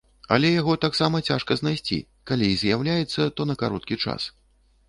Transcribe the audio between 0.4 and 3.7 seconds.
яго таксама цяжка знайсці, калі і з'яўляецца, то на